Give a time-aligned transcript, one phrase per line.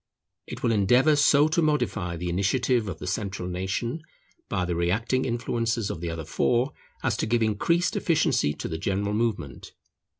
[0.47, 4.01] It will endeavour so to modify the initiative of the central nation,
[4.49, 8.79] by the reacting influences of the other four, as to give increased efficiency to the
[8.79, 9.73] general movement.